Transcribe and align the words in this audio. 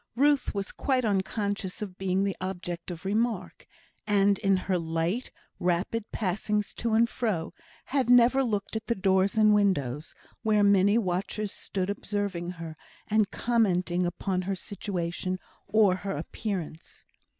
Ruth 0.15 0.55
was 0.55 0.71
quite 0.71 1.05
unconscious 1.05 1.83
of 1.83 1.99
being 1.99 2.23
the 2.23 2.35
object 2.41 2.89
of 2.89 3.05
remark, 3.05 3.67
and, 4.07 4.39
in 4.39 4.57
her 4.57 4.79
light, 4.79 5.29
rapid 5.59 6.11
passings 6.11 6.73
to 6.77 6.93
and 6.95 7.07
fro, 7.07 7.53
had 7.85 8.09
never 8.09 8.43
looked 8.43 8.75
at 8.75 8.87
the 8.87 8.95
doors 8.95 9.37
and 9.37 9.53
windows, 9.53 10.15
where 10.41 10.63
many 10.63 10.97
watchers 10.97 11.51
stood 11.51 11.91
observing 11.91 12.49
her, 12.49 12.75
and 13.09 13.29
commenting 13.29 14.07
upon 14.07 14.41
her 14.41 14.55
situation 14.55 15.37
or 15.67 15.97
her 15.97 16.17
appearance. 16.17 17.05